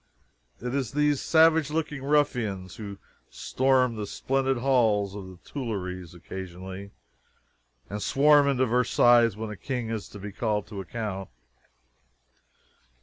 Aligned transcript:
It 0.59 0.73
is 0.73 0.93
these 0.93 1.21
savage 1.21 1.69
looking 1.69 2.03
ruffians 2.03 2.77
who 2.77 2.97
storm 3.29 3.97
the 3.97 4.07
splendid 4.07 4.57
halls 4.57 5.13
of 5.13 5.27
the 5.27 5.37
Tuileries 5.47 6.15
occasionally, 6.15 6.89
and 7.87 8.01
swarm 8.01 8.47
into 8.47 8.65
Versailles 8.65 9.35
when 9.35 9.51
a 9.51 9.55
king 9.55 9.91
is 9.91 10.09
to 10.09 10.17
be 10.17 10.31
called 10.31 10.65
to 10.69 10.81
account. 10.81 11.29